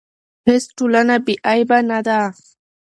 [0.47, 2.19] هیڅ ټولنه بې عیبه نه ده.